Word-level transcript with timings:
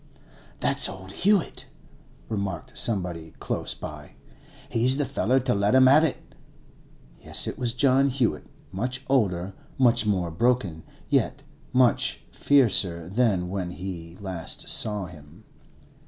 'That's 0.61 0.89
old 0.89 1.11
Hewett,' 1.11 1.67
remarked 2.27 2.75
somebody 2.75 3.35
close 3.39 3.75
by. 3.75 4.15
'He's 4.67 4.97
the 4.97 5.05
feller 5.05 5.39
to 5.41 5.53
let 5.53 5.75
'em 5.75 5.87
'ave 5.87 6.07
it!' 6.07 6.35
Yes, 7.19 7.45
it 7.45 7.59
was 7.59 7.73
John 7.75 8.09
Hewett, 8.09 8.47
much 8.71 9.05
older, 9.07 9.53
much 9.77 10.07
more 10.07 10.31
broken, 10.31 10.81
yet 11.07 11.43
much 11.71 12.23
fiercer 12.31 13.09
than 13.09 13.47
when 13.47 13.69
we 13.69 14.17
last 14.19 14.67
saw 14.69 15.05
him. 15.05 15.43